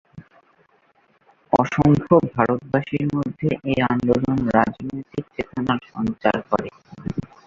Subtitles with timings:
[1.53, 6.69] অসংখ্য ভারতবাসীর মধ্যে এ আন্দোলন রাজনৈতিক চেতনার সঞ্চার করে।